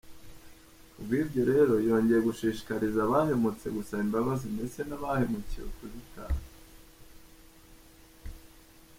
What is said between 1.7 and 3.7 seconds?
yongeye gushishikariza abahemutse